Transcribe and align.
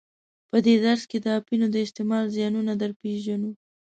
په 0.49 0.57
دې 0.65 0.75
درس 0.85 1.01
کې 1.09 1.17
د 1.21 1.27
اپینو 1.39 1.67
د 1.71 1.75
استعمال 1.85 2.25
زیانونه 2.35 2.73
در 2.81 2.91
پیژنو. 3.01 3.51